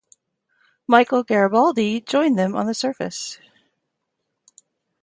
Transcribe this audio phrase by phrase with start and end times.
[0.87, 3.37] Michael Garibaldi joined them on the surface.